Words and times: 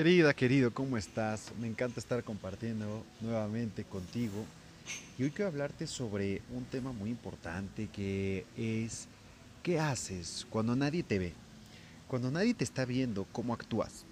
Querida, 0.00 0.32
querido, 0.32 0.72
¿cómo 0.72 0.96
estás? 0.96 1.52
Me 1.60 1.66
encanta 1.66 2.00
estar 2.00 2.24
compartiendo 2.24 3.04
nuevamente 3.20 3.84
contigo. 3.84 4.46
Y 5.18 5.24
hoy 5.24 5.30
quiero 5.30 5.50
hablarte 5.50 5.86
sobre 5.86 6.40
un 6.54 6.64
tema 6.64 6.90
muy 6.90 7.10
importante 7.10 7.86
que 7.92 8.46
es 8.56 9.08
¿qué 9.62 9.78
haces 9.78 10.46
cuando 10.48 10.74
nadie 10.74 11.02
te 11.02 11.18
ve? 11.18 11.34
Cuando 12.08 12.30
nadie 12.30 12.54
te 12.54 12.64
está 12.64 12.86
viendo, 12.86 13.26
¿cómo 13.30 13.52
actúas? 13.52 14.06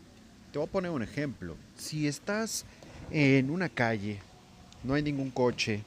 Te 0.52 0.58
voy 0.58 0.68
a 0.68 0.70
poner 0.70 0.90
un 0.90 1.02
ejemplo. 1.02 1.56
Si 1.78 2.06
estás 2.06 2.66
en 3.10 3.48
una 3.48 3.70
calle, 3.70 4.18
no 4.84 4.92
hay 4.92 5.02
ningún 5.02 5.30
coche 5.30 5.80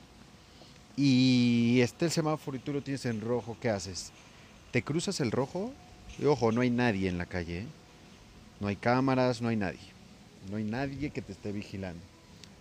y 0.98 1.80
está 1.80 2.06
el 2.06 2.12
semáforo 2.12 2.58
y 2.58 2.62
tú 2.62 2.74
lo 2.74 2.82
tienes 2.82 3.06
en 3.06 3.22
rojo, 3.22 3.56
¿qué 3.62 3.70
haces? 3.70 4.12
¿Te 4.72 4.82
cruzas 4.82 5.20
el 5.20 5.30
rojo? 5.30 5.72
Y 6.18 6.26
ojo, 6.26 6.52
no 6.52 6.62
hay 6.62 6.72
nadie 6.72 7.08
en 7.08 7.20
la 7.20 7.28
calle. 7.28 7.60
¿eh? 7.60 7.68
No 8.62 8.68
hay 8.68 8.76
cámaras, 8.76 9.42
no 9.42 9.50
hay 9.50 9.56
nadie. 9.56 9.80
No 10.50 10.58
hay 10.58 10.64
nadie 10.64 11.12
que 11.12 11.22
te 11.22 11.32
esté 11.32 11.52
vigilando. 11.52 12.02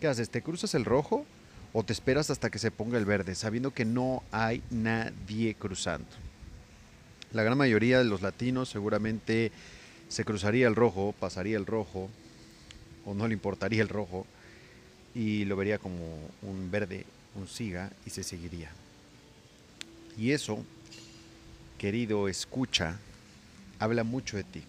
¿Qué 0.01 0.07
haces? 0.07 0.31
¿Te 0.31 0.43
cruzas 0.43 0.75
el 0.75 0.85
rojo 0.85 1.25
o 1.73 1.83
te 1.83 1.93
esperas 1.93 2.31
hasta 2.31 2.51
que 2.51 2.59
se 2.59 2.71
ponga 2.71 2.99
el 2.99 3.05
verde, 3.05 3.35
sabiendo 3.35 3.73
que 3.73 3.85
no 3.85 4.23
hay 4.33 4.63
nadie 4.71 5.55
cruzando? 5.55 6.09
La 7.33 7.43
gran 7.43 7.57
mayoría 7.57 7.99
de 7.99 8.05
los 8.05 8.23
latinos 8.23 8.69
seguramente 8.69 9.53
se 10.09 10.25
cruzaría 10.25 10.67
el 10.67 10.75
rojo, 10.75 11.15
pasaría 11.19 11.57
el 11.57 11.67
rojo, 11.67 12.11
o 13.05 13.15
no 13.15 13.29
le 13.29 13.35
importaría 13.35 13.83
el 13.83 13.89
rojo, 13.89 14.27
y 15.15 15.45
lo 15.45 15.57
vería 15.57 15.79
como 15.79 16.19
un 16.43 16.71
verde, 16.71 17.07
un 17.37 17.47
siga, 17.47 17.93
y 18.05 18.11
se 18.11 18.25
seguiría. 18.25 18.71
Y 20.19 20.33
eso, 20.33 20.65
querido 21.79 22.29
escucha, 22.29 22.99
habla 23.79 24.03
mucho 24.03 24.37
de 24.37 24.45
ti. 24.45 24.63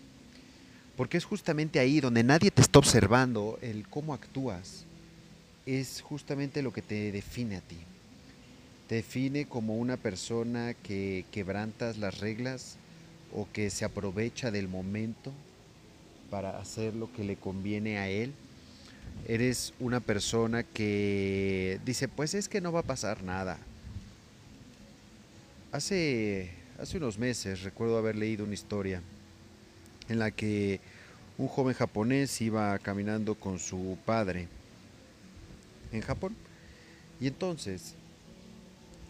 Porque 1.01 1.17
es 1.17 1.25
justamente 1.25 1.79
ahí 1.79 1.99
donde 1.99 2.21
nadie 2.23 2.51
te 2.51 2.61
está 2.61 2.77
observando 2.77 3.57
el 3.63 3.87
cómo 3.87 4.13
actúas. 4.13 4.85
Es 5.65 5.99
justamente 5.99 6.61
lo 6.61 6.71
que 6.71 6.83
te 6.83 7.11
define 7.11 7.55
a 7.55 7.61
ti. 7.61 7.79
Te 8.87 8.93
define 8.97 9.47
como 9.47 9.77
una 9.77 9.97
persona 9.97 10.75
que 10.75 11.25
quebrantas 11.31 11.97
las 11.97 12.19
reglas 12.19 12.77
o 13.33 13.47
que 13.51 13.71
se 13.71 13.83
aprovecha 13.83 14.51
del 14.51 14.67
momento 14.67 15.31
para 16.29 16.59
hacer 16.59 16.93
lo 16.93 17.11
que 17.11 17.23
le 17.23 17.35
conviene 17.35 17.97
a 17.97 18.07
él. 18.07 18.31
Eres 19.27 19.73
una 19.79 20.01
persona 20.01 20.61
que 20.61 21.79
dice, 21.83 22.09
pues 22.09 22.35
es 22.35 22.47
que 22.47 22.61
no 22.61 22.71
va 22.71 22.81
a 22.81 22.83
pasar 22.83 23.23
nada. 23.23 23.57
Hace, 25.71 26.51
hace 26.79 26.97
unos 26.97 27.17
meses 27.17 27.63
recuerdo 27.63 27.97
haber 27.97 28.15
leído 28.15 28.45
una 28.45 28.53
historia 28.53 29.01
en 30.09 30.19
la 30.19 30.29
que 30.29 30.79
un 31.41 31.47
joven 31.47 31.73
japonés 31.73 32.39
iba 32.39 32.77
caminando 32.77 33.33
con 33.33 33.57
su 33.57 33.97
padre 34.05 34.47
en 35.91 36.01
Japón. 36.01 36.35
Y 37.19 37.25
entonces 37.25 37.95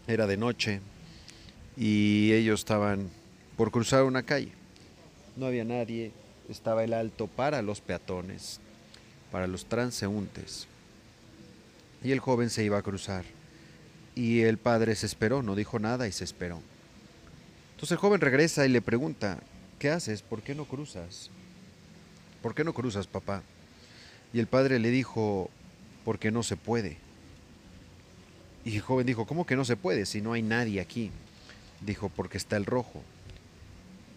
era 0.06 0.26
de 0.26 0.38
noche 0.38 0.80
y 1.76 2.32
ellos 2.32 2.60
estaban 2.60 3.10
por 3.58 3.70
cruzar 3.70 4.04
una 4.04 4.22
calle. 4.22 4.52
No 5.36 5.44
había 5.44 5.64
nadie, 5.64 6.12
estaba 6.48 6.84
el 6.84 6.94
alto 6.94 7.26
para 7.26 7.60
los 7.60 7.82
peatones, 7.82 8.60
para 9.30 9.46
los 9.46 9.66
transeúntes. 9.66 10.66
Y 12.02 12.12
el 12.12 12.20
joven 12.20 12.48
se 12.48 12.64
iba 12.64 12.78
a 12.78 12.82
cruzar. 12.82 13.26
Y 14.14 14.40
el 14.40 14.56
padre 14.56 14.94
se 14.96 15.04
esperó, 15.04 15.42
no 15.42 15.54
dijo 15.54 15.78
nada 15.78 16.08
y 16.08 16.12
se 16.12 16.24
esperó. 16.24 16.62
Entonces 17.72 17.92
el 17.92 17.98
joven 17.98 18.22
regresa 18.22 18.64
y 18.64 18.70
le 18.70 18.80
pregunta, 18.80 19.38
¿qué 19.78 19.90
haces? 19.90 20.22
¿Por 20.22 20.40
qué 20.40 20.54
no 20.54 20.64
cruzas? 20.64 21.30
¿Por 22.42 22.54
qué 22.54 22.64
no 22.64 22.74
cruzas, 22.74 23.06
papá? 23.06 23.42
Y 24.34 24.40
el 24.40 24.46
padre 24.46 24.78
le 24.78 24.90
dijo, 24.90 25.50
porque 26.04 26.30
no 26.30 26.42
se 26.42 26.56
puede. 26.56 26.96
Y 28.64 28.76
el 28.76 28.82
joven 28.82 29.06
dijo, 29.06 29.26
¿cómo 29.26 29.46
que 29.46 29.56
no 29.56 29.64
se 29.64 29.76
puede 29.76 30.06
si 30.06 30.20
no 30.20 30.32
hay 30.32 30.42
nadie 30.42 30.80
aquí? 30.80 31.10
Dijo, 31.80 32.08
porque 32.08 32.38
está 32.38 32.56
el 32.56 32.66
rojo. 32.66 33.02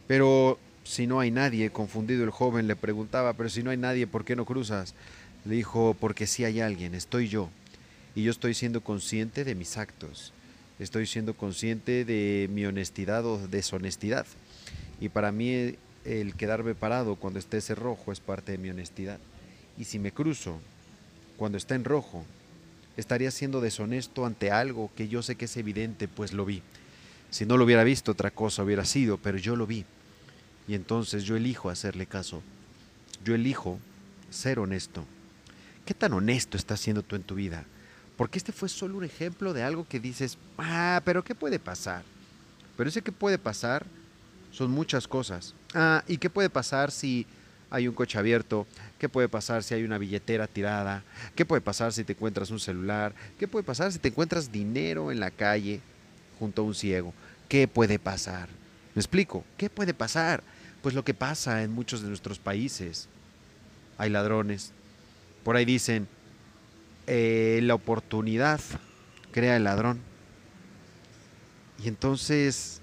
Pero 0.08 0.60
si 0.84 1.08
no 1.08 1.20
hay 1.20 1.32
nadie, 1.32 1.72
confundido 1.72 2.24
el 2.24 2.30
joven 2.30 2.68
le 2.68 2.76
preguntaba, 2.76 3.34
pero 3.34 3.50
si 3.50 3.64
no 3.64 3.72
hay 3.72 3.78
nadie, 3.78 4.08
¿por 4.08 4.24
qué 4.24 4.36
no 4.36 4.46
cruzas? 4.46 4.94
Le 5.46 5.56
dijo, 5.56 5.96
porque 6.00 6.28
si 6.28 6.44
hay 6.44 6.62
alguien, 6.62 6.96
estoy 6.96 7.28
yo. 7.28 7.50
Y 8.16 8.24
yo 8.24 8.32
estoy 8.32 8.54
siendo 8.54 8.82
consciente 8.82 9.44
de 9.44 9.56
mis 9.56 9.78
actos. 9.78 10.32
Estoy 10.80 11.08
siendo 11.08 11.36
consciente 11.36 12.06
de 12.06 12.50
mi 12.52 12.66
honestidad 12.66 13.26
o 13.26 13.48
deshonestidad. 13.48 14.26
Y 15.00 15.10
para 15.10 15.32
mí 15.32 15.76
el 16.06 16.36
quedarme 16.36 16.76
parado 16.76 17.16
cuando 17.16 17.40
esté 17.40 17.58
ese 17.58 17.76
rojo 17.76 18.12
es 18.12 18.20
parte 18.20 18.52
de 18.52 18.58
mi 18.58 18.70
honestidad. 18.70 19.20
Y 19.78 19.86
si 19.86 20.00
me 20.00 20.12
cruzo 20.12 20.60
cuando 21.38 21.58
está 21.58 21.76
en 21.76 21.84
rojo, 21.84 22.24
estaría 22.96 23.32
siendo 23.32 23.60
deshonesto 23.60 24.26
ante 24.26 24.52
algo 24.52 24.92
que 24.96 25.08
yo 25.08 25.22
sé 25.22 25.36
que 25.36 25.46
es 25.46 25.58
evidente, 25.58 26.08
pues 26.08 26.32
lo 26.32 26.46
vi. 26.46 26.62
Si 27.32 27.46
no 27.46 27.58
lo 27.58 27.66
hubiera 27.66 27.84
visto, 27.84 28.12
otra 28.12 28.32
cosa 28.32 28.64
hubiera 28.64 28.86
sido, 28.86 29.18
pero 29.18 29.38
yo 29.38 29.56
lo 29.56 29.68
vi. 29.68 29.84
Y 30.68 30.76
entonces 30.76 31.24
yo 31.24 31.36
elijo 31.36 31.70
hacerle 31.70 32.06
caso. 32.06 32.42
Yo 33.24 33.36
elijo 33.36 33.80
ser 34.30 34.60
honesto. 34.60 35.04
¿Qué 35.86 35.94
tan 35.94 36.14
honesto 36.14 36.56
estás 36.56 36.80
siendo 36.80 37.04
tú 37.04 37.16
en 37.16 37.24
tu 37.24 37.36
vida? 37.36 37.66
Porque 38.16 38.38
este 38.38 38.52
fue 38.52 38.70
solo 38.70 38.98
un 38.98 39.04
ejemplo 39.04 39.54
de 39.54 39.64
algo 39.64 39.88
que 39.88 40.00
dices, 40.00 40.38
ah, 40.58 41.02
pero 41.04 41.24
¿qué 41.24 41.36
puede 41.36 41.60
pasar? 41.60 42.04
Pero 42.78 42.90
ese 42.90 43.02
que 43.02 43.12
puede 43.12 43.38
pasar 43.38 43.86
son 44.52 44.72
muchas 44.72 45.08
cosas. 45.08 45.54
Ah, 45.78 46.06
¿y 46.08 46.18
qué 46.18 46.30
puede 46.30 46.50
pasar 46.50 46.90
si 46.90 47.28
hay 47.70 47.90
un 47.90 47.94
coche 47.94 48.18
abierto? 48.18 48.66
¿Qué 48.98 49.10
puede 49.10 49.28
pasar 49.28 49.62
si 49.62 49.74
hay 49.74 49.84
una 49.84 49.98
billetera 49.98 50.48
tirada? 50.48 51.04
¿Qué 51.36 51.46
puede 51.46 51.62
pasar 51.62 51.92
si 51.92 52.06
te 52.06 52.14
encuentras 52.14 52.50
un 52.50 52.62
celular? 52.62 53.14
¿Qué 53.38 53.46
puede 53.46 53.66
pasar 53.66 53.92
si 53.92 54.00
te 54.00 54.08
encuentras 54.08 54.54
dinero 54.54 55.12
en 55.12 55.20
la 55.20 55.32
calle 55.32 55.82
junto 56.40 56.62
a 56.62 56.66
un 56.66 56.76
ciego? 56.76 57.14
¿Qué 57.50 57.68
puede 57.68 58.00
pasar? 58.00 58.48
¿Me 58.96 59.02
explico? 59.02 59.44
¿Qué 59.58 59.70
puede 59.70 59.94
pasar? 59.94 60.44
Pues 60.82 60.96
lo 60.96 61.04
que 61.04 61.14
pasa 61.14 61.62
en 61.62 61.74
muchos 61.74 62.02
de 62.02 62.08
nuestros 62.08 62.40
países. 62.40 63.10
Hay 63.98 64.10
ladrones. 64.10 64.72
Por 65.44 65.58
ahí 65.58 65.66
dicen, 65.66 66.08
eh, 67.06 67.60
la 67.64 67.76
oportunidad 67.76 68.62
crea 69.34 69.58
el 69.58 69.66
ladrón. 69.66 70.00
Y 71.84 71.90
entonces 71.90 72.80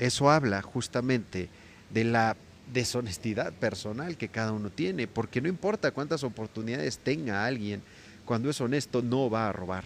eso 0.00 0.32
habla 0.32 0.62
justamente 0.62 1.48
de 1.96 2.04
la 2.04 2.36
deshonestidad 2.74 3.54
personal 3.54 4.18
que 4.18 4.28
cada 4.28 4.52
uno 4.52 4.68
tiene, 4.68 5.06
porque 5.06 5.40
no 5.40 5.48
importa 5.48 5.92
cuántas 5.92 6.24
oportunidades 6.24 6.98
tenga 6.98 7.46
alguien, 7.46 7.82
cuando 8.26 8.50
es 8.50 8.60
honesto 8.60 9.00
no 9.00 9.30
va 9.30 9.48
a 9.48 9.52
robar, 9.52 9.84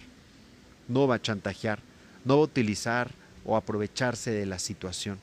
no 0.89 1.07
va 1.07 1.15
a 1.15 1.21
chantajear, 1.21 1.79
no 2.25 2.35
va 2.35 2.41
a 2.41 2.43
utilizar 2.43 3.11
o 3.45 3.55
aprovecharse 3.55 4.29
de 4.29 4.45
la 4.45 4.59
situación. 4.59 5.19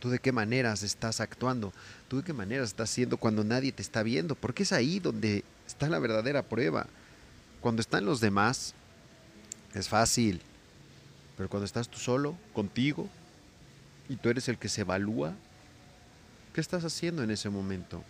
¿Tú 0.00 0.10
de 0.10 0.18
qué 0.18 0.32
maneras 0.32 0.82
estás 0.82 1.20
actuando? 1.20 1.72
¿Tú 2.08 2.16
de 2.16 2.22
qué 2.24 2.32
maneras 2.32 2.70
estás 2.70 2.90
haciendo 2.90 3.16
cuando 3.16 3.44
nadie 3.44 3.70
te 3.70 3.82
está 3.82 4.02
viendo? 4.02 4.34
Porque 4.34 4.64
es 4.64 4.72
ahí 4.72 4.98
donde 4.98 5.44
está 5.64 5.88
la 5.88 6.00
verdadera 6.00 6.42
prueba. 6.42 6.88
Cuando 7.60 7.82
están 7.82 8.04
los 8.04 8.20
demás, 8.20 8.74
es 9.76 9.88
fácil. 9.88 10.42
Pero 11.36 11.48
cuando 11.48 11.66
estás 11.66 11.88
tú 11.88 12.00
solo, 12.00 12.34
contigo, 12.52 13.08
y 14.08 14.16
tú 14.16 14.28
eres 14.28 14.48
el 14.48 14.58
que 14.58 14.68
se 14.68 14.80
evalúa, 14.80 15.36
¿qué 16.58 16.62
estás 16.62 16.84
haciendo 16.84 17.22
en 17.22 17.30
ese 17.30 17.48
momento? 17.48 18.02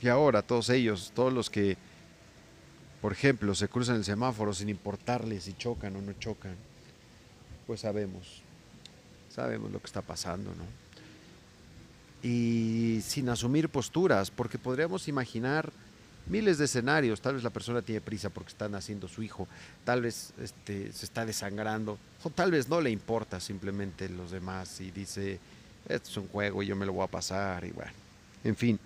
Y 0.00 0.08
ahora 0.08 0.40
todos 0.40 0.70
ellos, 0.70 1.12
todos 1.14 1.30
los 1.30 1.50
que, 1.50 1.76
por 3.02 3.12
ejemplo, 3.12 3.54
se 3.54 3.68
cruzan 3.68 3.96
el 3.96 4.06
semáforo 4.06 4.54
sin 4.54 4.70
importarles 4.70 5.44
si 5.44 5.52
chocan 5.52 5.94
o 5.96 6.00
no 6.00 6.14
chocan, 6.14 6.56
pues 7.66 7.80
sabemos, 7.80 8.40
sabemos 9.28 9.70
lo 9.70 9.80
que 9.80 9.86
está 9.86 10.00
pasando, 10.00 10.50
¿no? 10.54 10.64
Y 12.26 13.02
sin 13.02 13.28
asumir 13.28 13.68
posturas, 13.68 14.30
porque 14.30 14.56
podríamos 14.56 15.08
imaginar 15.08 15.70
miles 16.26 16.56
de 16.56 16.64
escenarios. 16.64 17.20
Tal 17.20 17.34
vez 17.34 17.44
la 17.44 17.50
persona 17.50 17.82
tiene 17.82 18.00
prisa 18.00 18.30
porque 18.30 18.48
está 18.48 18.70
naciendo 18.70 19.08
su 19.08 19.22
hijo, 19.22 19.46
tal 19.84 20.00
vez 20.00 20.32
este, 20.40 20.90
se 20.90 21.04
está 21.04 21.26
desangrando, 21.26 21.98
o 22.24 22.30
tal 22.30 22.50
vez 22.50 22.70
no 22.70 22.80
le 22.80 22.88
importa 22.88 23.40
simplemente 23.40 24.08
los 24.08 24.30
demás 24.30 24.80
y 24.80 24.90
dice, 24.90 25.38
esto 25.88 26.10
es 26.10 26.16
un 26.16 26.28
juego 26.28 26.62
y 26.62 26.66
yo 26.66 26.76
me 26.76 26.86
lo 26.86 26.92
voy 26.92 27.04
a 27.04 27.10
pasar 27.10 27.64
y 27.64 27.70
bueno, 27.70 27.92
en 28.44 28.56
fin, 28.56 28.78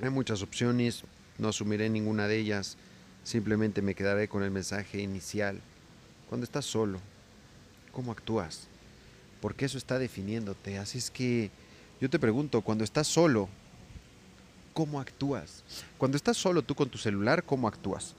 hay 0.00 0.10
muchas 0.10 0.42
opciones, 0.42 1.04
no 1.38 1.48
asumiré 1.48 1.88
ninguna 1.88 2.26
de 2.26 2.38
ellas, 2.38 2.76
simplemente 3.24 3.82
me 3.82 3.94
quedaré 3.94 4.28
con 4.28 4.42
el 4.42 4.50
mensaje 4.50 5.00
inicial. 5.00 5.60
Cuando 6.28 6.44
estás 6.44 6.64
solo, 6.64 6.98
¿cómo 7.92 8.12
actúas? 8.12 8.68
Porque 9.40 9.64
eso 9.64 9.78
está 9.78 9.98
definiéndote. 9.98 10.78
Así 10.78 10.98
es 10.98 11.10
que 11.10 11.50
yo 12.00 12.08
te 12.10 12.18
pregunto, 12.18 12.62
cuando 12.62 12.84
estás 12.84 13.06
solo, 13.06 13.48
cómo 14.72 15.00
actúas. 15.00 15.62
Cuando 15.98 16.16
estás 16.16 16.36
solo 16.36 16.62
tú 16.62 16.74
con 16.74 16.88
tu 16.88 16.98
celular, 16.98 17.44
¿cómo 17.44 17.68
actúas? 17.68 18.14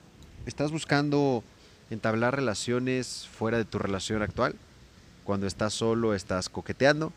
¿Estás 0.46 0.72
buscando 0.72 1.44
entablar 1.90 2.36
relaciones 2.36 3.28
fuera 3.28 3.58
de 3.58 3.66
tu 3.66 3.80
relación 3.80 4.22
actual? 4.22 4.56
Cuando 5.24 5.48
estás 5.48 5.74
solo, 5.74 6.14
estás 6.14 6.50
coqueteando. 6.50 7.12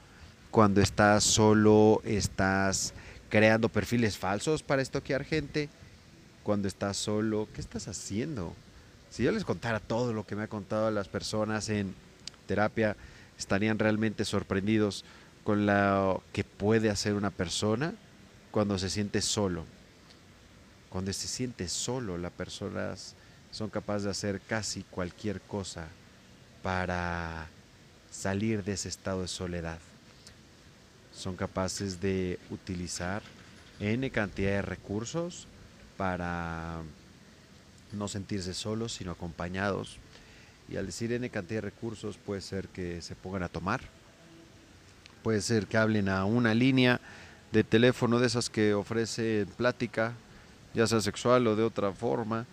Cuando 0.50 0.80
estás 0.80 1.24
solo, 1.24 2.00
estás 2.04 2.94
creando 3.28 3.68
perfiles 3.68 4.16
falsos 4.16 4.62
para 4.62 4.82
estoquear 4.82 5.24
gente. 5.24 5.68
Cuando 6.42 6.68
estás 6.68 6.96
solo, 6.96 7.48
¿qué 7.54 7.60
estás 7.60 7.88
haciendo? 7.88 8.54
Si 9.10 9.22
yo 9.22 9.32
les 9.32 9.44
contara 9.44 9.80
todo 9.80 10.12
lo 10.12 10.26
que 10.26 10.36
me 10.36 10.44
ha 10.44 10.48
contado 10.48 10.90
las 10.90 11.08
personas 11.08 11.68
en 11.68 11.94
terapia, 12.46 12.96
estarían 13.38 13.78
realmente 13.78 14.24
sorprendidos 14.24 15.04
con 15.44 15.66
lo 15.66 16.22
que 16.32 16.44
puede 16.44 16.90
hacer 16.90 17.14
una 17.14 17.30
persona 17.30 17.94
cuando 18.50 18.78
se 18.78 18.90
siente 18.90 19.20
solo. 19.22 19.64
Cuando 20.88 21.12
se 21.12 21.28
siente 21.28 21.68
solo, 21.68 22.16
las 22.16 22.32
personas 22.32 23.14
son 23.50 23.70
capaces 23.70 24.04
de 24.04 24.10
hacer 24.10 24.40
casi 24.40 24.82
cualquier 24.84 25.40
cosa 25.40 25.88
para 26.62 27.48
salir 28.10 28.64
de 28.64 28.72
ese 28.72 28.88
estado 28.88 29.22
de 29.22 29.28
soledad. 29.28 29.78
Son 31.26 31.34
capaces 31.34 32.00
de 32.00 32.38
utilizar 32.50 33.20
N 33.80 34.08
cantidad 34.12 34.50
de 34.52 34.62
recursos 34.62 35.48
para 35.96 36.82
no 37.92 38.06
sentirse 38.06 38.54
solos, 38.54 38.92
sino 38.92 39.10
acompañados. 39.10 39.96
Y 40.68 40.76
al 40.76 40.86
decir 40.86 41.12
N 41.12 41.28
cantidad 41.28 41.62
de 41.62 41.70
recursos 41.72 42.16
puede 42.16 42.42
ser 42.42 42.68
que 42.68 43.02
se 43.02 43.16
pongan 43.16 43.42
a 43.42 43.48
tomar, 43.48 43.80
puede 45.24 45.40
ser 45.40 45.66
que 45.66 45.76
hablen 45.76 46.08
a 46.08 46.24
una 46.26 46.54
línea 46.54 47.00
de 47.50 47.64
teléfono 47.64 48.20
de 48.20 48.28
esas 48.28 48.48
que 48.48 48.74
ofrece 48.74 49.48
plática, 49.56 50.12
ya 50.74 50.86
sea 50.86 51.00
sexual 51.00 51.44
o 51.48 51.56
de 51.56 51.64
otra 51.64 51.90
forma. 51.90 52.46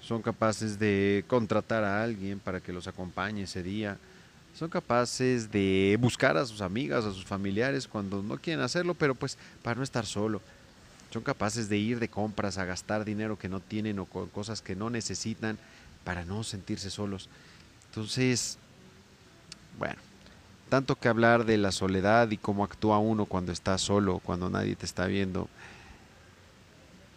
Son 0.00 0.20
capaces 0.20 0.80
de 0.80 1.24
contratar 1.28 1.84
a 1.84 2.02
alguien 2.02 2.40
para 2.40 2.58
que 2.58 2.72
los 2.72 2.88
acompañe 2.88 3.44
ese 3.44 3.62
día. 3.62 3.98
Son 4.54 4.68
capaces 4.68 5.50
de 5.50 5.96
buscar 6.00 6.36
a 6.36 6.44
sus 6.44 6.60
amigas, 6.60 7.04
a 7.04 7.12
sus 7.12 7.24
familiares 7.24 7.88
cuando 7.88 8.22
no 8.22 8.36
quieren 8.36 8.62
hacerlo, 8.62 8.94
pero 8.94 9.14
pues 9.14 9.38
para 9.62 9.76
no 9.76 9.82
estar 9.82 10.04
solo. 10.04 10.42
Son 11.12 11.22
capaces 11.22 11.68
de 11.68 11.78
ir 11.78 11.98
de 11.98 12.08
compras 12.08 12.58
a 12.58 12.64
gastar 12.64 13.04
dinero 13.04 13.38
que 13.38 13.48
no 13.48 13.60
tienen 13.60 13.98
o 13.98 14.06
con 14.06 14.28
cosas 14.28 14.62
que 14.62 14.76
no 14.76 14.90
necesitan 14.90 15.58
para 16.04 16.24
no 16.24 16.44
sentirse 16.44 16.90
solos. 16.90 17.28
Entonces, 17.88 18.58
bueno, 19.78 19.96
tanto 20.68 20.94
que 20.94 21.08
hablar 21.08 21.44
de 21.46 21.58
la 21.58 21.72
soledad 21.72 22.30
y 22.30 22.36
cómo 22.36 22.62
actúa 22.62 22.98
uno 22.98 23.26
cuando 23.26 23.50
está 23.50 23.76
solo, 23.78 24.20
cuando 24.20 24.48
nadie 24.50 24.76
te 24.76 24.86
está 24.86 25.06
viendo. 25.06 25.48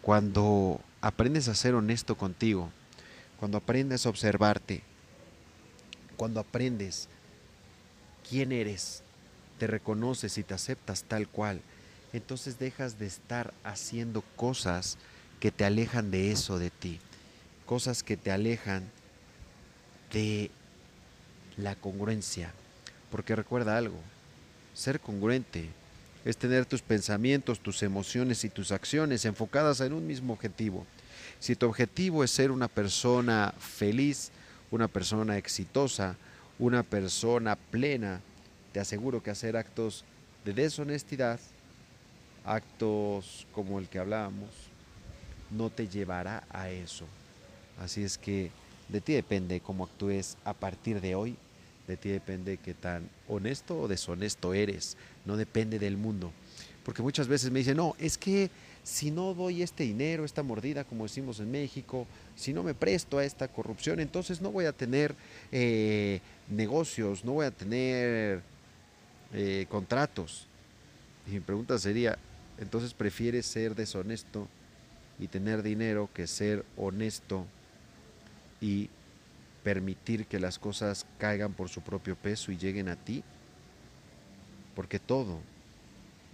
Cuando 0.02 0.80
aprendes 1.00 1.48
a 1.48 1.54
ser 1.54 1.74
honesto 1.74 2.16
contigo, 2.16 2.70
cuando 3.38 3.58
aprendes 3.58 4.06
a 4.06 4.08
observarte, 4.08 4.82
cuando 6.16 6.40
aprendes 6.40 7.08
quién 8.28 8.52
eres, 8.52 9.02
te 9.58 9.66
reconoces 9.66 10.38
y 10.38 10.42
te 10.42 10.54
aceptas 10.54 11.04
tal 11.04 11.28
cual, 11.28 11.60
entonces 12.12 12.58
dejas 12.58 12.98
de 12.98 13.06
estar 13.06 13.52
haciendo 13.64 14.22
cosas 14.36 14.98
que 15.40 15.50
te 15.50 15.64
alejan 15.64 16.10
de 16.10 16.30
eso 16.30 16.58
de 16.58 16.70
ti, 16.70 17.00
cosas 17.66 18.02
que 18.02 18.16
te 18.16 18.30
alejan 18.30 18.84
de 20.12 20.50
la 21.56 21.76
congruencia. 21.76 22.52
Porque 23.10 23.36
recuerda 23.36 23.76
algo, 23.76 23.98
ser 24.74 25.00
congruente 25.00 25.68
es 26.24 26.36
tener 26.36 26.66
tus 26.66 26.82
pensamientos, 26.82 27.60
tus 27.60 27.82
emociones 27.82 28.44
y 28.44 28.48
tus 28.48 28.72
acciones 28.72 29.24
enfocadas 29.24 29.80
en 29.80 29.92
un 29.92 30.06
mismo 30.06 30.32
objetivo. 30.32 30.86
Si 31.38 31.54
tu 31.54 31.66
objetivo 31.66 32.24
es 32.24 32.30
ser 32.30 32.50
una 32.50 32.68
persona 32.68 33.52
feliz, 33.58 34.30
una 34.70 34.88
persona 34.88 35.36
exitosa, 35.36 36.16
una 36.58 36.82
persona 36.82 37.56
plena, 37.56 38.20
te 38.72 38.80
aseguro 38.80 39.22
que 39.22 39.30
hacer 39.30 39.56
actos 39.56 40.04
de 40.44 40.52
deshonestidad, 40.52 41.40
actos 42.44 43.46
como 43.52 43.78
el 43.78 43.88
que 43.88 43.98
hablábamos, 43.98 44.50
no 45.50 45.70
te 45.70 45.88
llevará 45.88 46.44
a 46.50 46.70
eso. 46.70 47.06
Así 47.80 48.02
es 48.02 48.18
que 48.18 48.50
de 48.88 49.00
ti 49.00 49.14
depende 49.14 49.60
cómo 49.60 49.84
actúes 49.84 50.36
a 50.44 50.52
partir 50.52 51.00
de 51.00 51.14
hoy, 51.14 51.36
de 51.86 51.96
ti 51.96 52.08
depende 52.08 52.58
qué 52.58 52.74
tan 52.74 53.08
honesto 53.28 53.78
o 53.78 53.88
deshonesto 53.88 54.54
eres, 54.54 54.96
no 55.24 55.36
depende 55.36 55.78
del 55.78 55.96
mundo. 55.96 56.32
Porque 56.84 57.02
muchas 57.02 57.28
veces 57.28 57.50
me 57.50 57.60
dicen, 57.60 57.76
no, 57.76 57.94
es 57.98 58.18
que 58.18 58.50
si 58.84 59.10
no 59.10 59.34
doy 59.34 59.62
este 59.62 59.84
dinero, 59.84 60.24
esta 60.24 60.42
mordida, 60.42 60.84
como 60.84 61.04
decimos 61.04 61.40
en 61.40 61.50
México, 61.50 62.06
si 62.36 62.52
no 62.52 62.62
me 62.62 62.74
presto 62.74 63.18
a 63.18 63.24
esta 63.24 63.48
corrupción, 63.48 63.98
entonces 63.98 64.40
no 64.40 64.52
voy 64.52 64.66
a 64.66 64.72
tener 64.72 65.14
eh, 65.50 66.20
negocios, 66.48 67.24
no 67.24 67.32
voy 67.32 67.46
a 67.46 67.50
tener 67.50 68.42
eh, 69.32 69.66
contratos. 69.70 70.46
Y 71.26 71.30
mi 71.30 71.40
pregunta 71.40 71.78
sería, 71.78 72.18
entonces 72.58 72.92
prefieres 72.92 73.46
ser 73.46 73.74
deshonesto 73.74 74.46
y 75.18 75.28
tener 75.28 75.62
dinero 75.62 76.10
que 76.12 76.26
ser 76.26 76.64
honesto 76.76 77.46
y 78.60 78.90
permitir 79.62 80.26
que 80.26 80.38
las 80.38 80.58
cosas 80.58 81.06
caigan 81.18 81.54
por 81.54 81.70
su 81.70 81.80
propio 81.80 82.16
peso 82.16 82.52
y 82.52 82.58
lleguen 82.58 82.88
a 82.88 82.96
ti? 82.96 83.24
Porque 84.76 84.98
todo, 84.98 85.40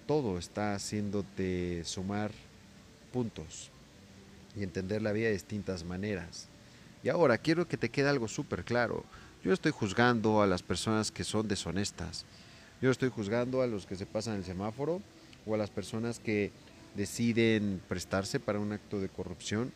todo 0.00 0.38
está 0.38 0.74
haciéndote 0.74 1.84
sumar 1.84 2.32
puntos 3.12 3.70
y 4.56 4.62
entender 4.62 5.02
la 5.02 5.12
vida 5.12 5.26
de 5.26 5.34
distintas 5.34 5.84
maneras. 5.84 6.48
Y 7.02 7.08
ahora 7.08 7.38
quiero 7.38 7.68
que 7.68 7.76
te 7.76 7.88
quede 7.88 8.08
algo 8.08 8.28
súper 8.28 8.64
claro. 8.64 9.04
Yo 9.44 9.52
estoy 9.52 9.72
juzgando 9.72 10.42
a 10.42 10.46
las 10.46 10.62
personas 10.62 11.10
que 11.10 11.24
son 11.24 11.48
deshonestas. 11.48 12.24
Yo 12.82 12.90
estoy 12.90 13.10
juzgando 13.10 13.62
a 13.62 13.66
los 13.66 13.86
que 13.86 13.96
se 13.96 14.06
pasan 14.06 14.36
el 14.36 14.44
semáforo 14.44 15.00
o 15.46 15.54
a 15.54 15.58
las 15.58 15.70
personas 15.70 16.18
que 16.18 16.50
deciden 16.94 17.80
prestarse 17.88 18.40
para 18.40 18.58
un 18.58 18.72
acto 18.72 19.00
de 19.00 19.08
corrupción 19.08 19.72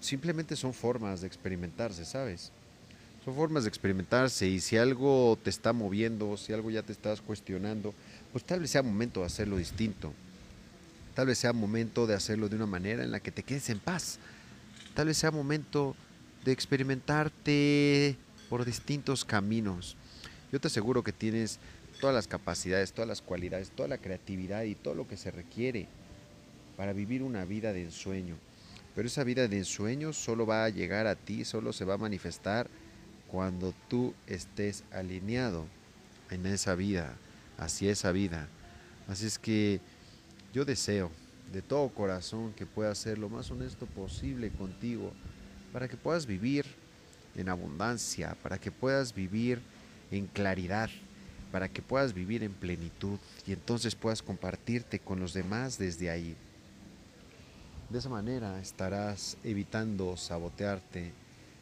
simplemente 0.00 0.56
son 0.56 0.72
formas 0.72 1.20
de 1.20 1.26
experimentarse, 1.26 2.04
¿sabes? 2.04 2.52
Son 3.24 3.34
formas 3.34 3.64
de 3.64 3.68
experimentarse 3.68 4.46
y 4.46 4.60
si 4.60 4.76
algo 4.76 5.36
te 5.42 5.50
está 5.50 5.72
moviendo, 5.72 6.36
si 6.36 6.52
algo 6.52 6.70
ya 6.70 6.82
te 6.82 6.92
estás 6.92 7.20
cuestionando, 7.20 7.92
pues 8.36 8.44
tal 8.44 8.60
vez 8.60 8.70
sea 8.70 8.82
momento 8.82 9.20
de 9.20 9.26
hacerlo 9.28 9.56
distinto. 9.56 10.12
Tal 11.14 11.26
vez 11.26 11.38
sea 11.38 11.54
momento 11.54 12.06
de 12.06 12.12
hacerlo 12.12 12.50
de 12.50 12.56
una 12.56 12.66
manera 12.66 13.02
en 13.02 13.10
la 13.10 13.20
que 13.20 13.32
te 13.32 13.42
quedes 13.42 13.70
en 13.70 13.78
paz. 13.78 14.18
Tal 14.92 15.06
vez 15.06 15.16
sea 15.16 15.30
momento 15.30 15.96
de 16.44 16.52
experimentarte 16.52 18.14
por 18.50 18.66
distintos 18.66 19.24
caminos. 19.24 19.96
Yo 20.52 20.60
te 20.60 20.66
aseguro 20.66 21.02
que 21.02 21.14
tienes 21.14 21.60
todas 21.98 22.14
las 22.14 22.28
capacidades, 22.28 22.92
todas 22.92 23.08
las 23.08 23.22
cualidades, 23.22 23.70
toda 23.70 23.88
la 23.88 23.96
creatividad 23.96 24.64
y 24.64 24.74
todo 24.74 24.94
lo 24.94 25.08
que 25.08 25.16
se 25.16 25.30
requiere 25.30 25.88
para 26.76 26.92
vivir 26.92 27.22
una 27.22 27.46
vida 27.46 27.72
de 27.72 27.84
ensueño. 27.84 28.36
Pero 28.94 29.08
esa 29.08 29.24
vida 29.24 29.48
de 29.48 29.56
ensueño 29.56 30.12
solo 30.12 30.44
va 30.44 30.66
a 30.66 30.68
llegar 30.68 31.06
a 31.06 31.16
ti, 31.16 31.46
solo 31.46 31.72
se 31.72 31.86
va 31.86 31.94
a 31.94 31.96
manifestar 31.96 32.68
cuando 33.28 33.72
tú 33.88 34.12
estés 34.26 34.84
alineado 34.92 35.64
en 36.28 36.44
esa 36.44 36.74
vida, 36.74 37.16
hacia 37.58 37.92
esa 37.92 38.12
vida. 38.12 38.48
Así 39.08 39.26
es 39.26 39.38
que 39.38 39.80
yo 40.52 40.64
deseo 40.64 41.10
de 41.52 41.62
todo 41.62 41.88
corazón 41.88 42.52
que 42.52 42.66
puedas 42.66 42.98
ser 42.98 43.18
lo 43.18 43.28
más 43.28 43.50
honesto 43.50 43.86
posible 43.86 44.50
contigo, 44.50 45.12
para 45.72 45.88
que 45.88 45.96
puedas 45.96 46.26
vivir 46.26 46.66
en 47.36 47.48
abundancia, 47.48 48.36
para 48.42 48.58
que 48.58 48.70
puedas 48.70 49.14
vivir 49.14 49.60
en 50.10 50.26
claridad, 50.26 50.90
para 51.52 51.68
que 51.68 51.82
puedas 51.82 52.12
vivir 52.12 52.42
en 52.42 52.52
plenitud 52.52 53.18
y 53.46 53.52
entonces 53.52 53.94
puedas 53.94 54.22
compartirte 54.22 54.98
con 54.98 55.20
los 55.20 55.34
demás 55.34 55.78
desde 55.78 56.10
ahí. 56.10 56.36
De 57.88 57.98
esa 57.98 58.08
manera 58.08 58.60
estarás 58.60 59.36
evitando 59.44 60.16
sabotearte, 60.16 61.12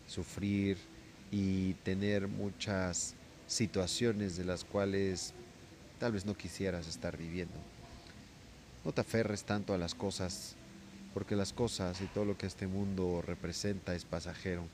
sufrir 0.06 0.78
y 1.30 1.74
tener 1.84 2.28
muchas 2.28 3.14
situaciones 3.46 4.36
de 4.36 4.44
las 4.44 4.64
cuales 4.64 5.34
tal 5.98 6.12
vez 6.12 6.24
no 6.24 6.36
quisieras 6.36 6.86
estar 6.86 7.16
viviendo. 7.16 7.54
No 8.84 8.92
te 8.92 9.00
aferres 9.00 9.44
tanto 9.44 9.74
a 9.74 9.78
las 9.78 9.94
cosas, 9.94 10.54
porque 11.14 11.36
las 11.36 11.52
cosas 11.52 12.00
y 12.00 12.06
todo 12.06 12.24
lo 12.24 12.36
que 12.36 12.46
este 12.46 12.66
mundo 12.66 13.22
representa 13.26 13.94
es 13.94 14.04
pasajero. 14.04 14.64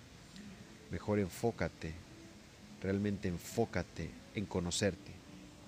Mejor 0.91 1.19
enfócate, 1.19 1.95
realmente 2.83 3.29
enfócate 3.29 4.11
en 4.35 4.47
conocerte, 4.47 5.13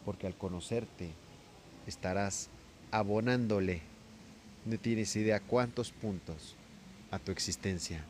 porque 0.04 0.26
al 0.26 0.34
conocerte 0.34 1.10
estarás 1.86 2.48
abonándole 2.90 3.82
no 4.64 4.78
tienes 4.78 5.16
idea 5.16 5.40
cuántos 5.40 5.90
puntos 5.90 6.54
a 7.10 7.18
tu 7.18 7.32
existencia. 7.32 8.04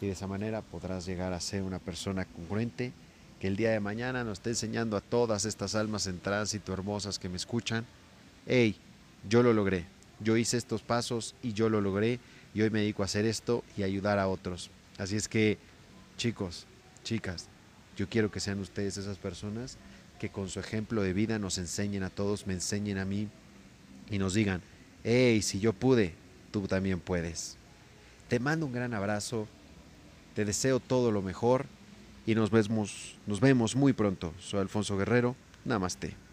Y 0.00 0.06
de 0.06 0.12
esa 0.12 0.28
manera 0.28 0.62
podrás 0.62 1.06
llegar 1.06 1.32
a 1.32 1.40
ser 1.40 1.62
una 1.62 1.80
persona 1.80 2.24
congruente 2.24 2.92
que 3.40 3.46
el 3.46 3.56
día 3.56 3.70
de 3.70 3.80
mañana 3.80 4.24
nos 4.24 4.38
esté 4.38 4.50
enseñando 4.50 4.96
a 4.96 5.00
todas 5.00 5.44
estas 5.44 5.74
almas 5.74 6.06
en 6.06 6.18
tránsito 6.18 6.72
hermosas 6.72 7.18
que 7.18 7.28
me 7.28 7.36
escuchan, 7.36 7.86
hey, 8.46 8.76
yo 9.28 9.42
lo 9.42 9.52
logré, 9.52 9.84
yo 10.20 10.36
hice 10.36 10.56
estos 10.56 10.82
pasos 10.82 11.34
y 11.42 11.52
yo 11.52 11.68
lo 11.68 11.80
logré 11.80 12.18
y 12.54 12.62
hoy 12.62 12.70
me 12.70 12.80
dedico 12.80 13.02
a 13.02 13.06
hacer 13.06 13.26
esto 13.26 13.62
y 13.76 13.82
ayudar 13.82 14.18
a 14.18 14.28
otros. 14.28 14.70
Así 14.98 15.16
es 15.16 15.28
que, 15.28 15.58
chicos, 16.16 16.66
chicas, 17.04 17.46
yo 17.96 18.08
quiero 18.08 18.30
que 18.30 18.40
sean 18.40 18.58
ustedes 18.58 18.96
esas 18.96 19.18
personas 19.18 19.76
que 20.18 20.30
con 20.30 20.48
su 20.48 20.58
ejemplo 20.58 21.02
de 21.02 21.12
vida 21.12 21.38
nos 21.38 21.58
enseñen 21.58 22.02
a 22.02 22.10
todos, 22.10 22.46
me 22.46 22.54
enseñen 22.54 22.98
a 22.98 23.04
mí 23.04 23.28
y 24.10 24.18
nos 24.18 24.34
digan, 24.34 24.62
hey, 25.04 25.42
si 25.42 25.60
yo 25.60 25.72
pude, 25.72 26.14
tú 26.50 26.66
también 26.66 26.98
puedes. 26.98 27.56
Te 28.28 28.40
mando 28.40 28.66
un 28.66 28.72
gran 28.72 28.94
abrazo, 28.94 29.46
te 30.34 30.44
deseo 30.44 30.80
todo 30.80 31.12
lo 31.12 31.22
mejor 31.22 31.66
y 32.28 32.34
nos 32.34 32.50
vemos, 32.50 33.16
nos 33.26 33.40
vemos 33.40 33.74
muy 33.74 33.94
pronto. 33.94 34.34
Soy 34.38 34.60
Alfonso 34.60 34.98
Guerrero, 34.98 35.34
Namaste. 35.64 36.27